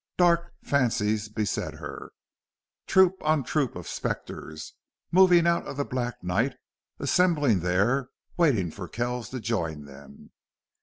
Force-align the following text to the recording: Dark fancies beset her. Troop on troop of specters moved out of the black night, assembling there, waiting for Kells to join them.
Dark 0.17 0.55
fancies 0.63 1.29
beset 1.29 1.75
her. 1.75 2.11
Troop 2.87 3.21
on 3.21 3.43
troop 3.43 3.75
of 3.75 3.87
specters 3.87 4.73
moved 5.11 5.31
out 5.45 5.67
of 5.67 5.77
the 5.77 5.85
black 5.85 6.23
night, 6.23 6.55
assembling 6.97 7.59
there, 7.59 8.09
waiting 8.35 8.71
for 8.71 8.87
Kells 8.87 9.29
to 9.29 9.39
join 9.39 9.85
them. 9.85 10.31